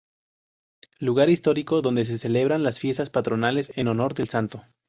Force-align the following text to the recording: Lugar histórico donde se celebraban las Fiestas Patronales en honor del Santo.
Lugar 0.97 1.29
histórico 1.29 1.83
donde 1.83 2.05
se 2.05 2.17
celebraban 2.17 2.63
las 2.63 2.79
Fiestas 2.79 3.11
Patronales 3.11 3.71
en 3.75 3.87
honor 3.87 4.15
del 4.15 4.29
Santo. 4.29 4.63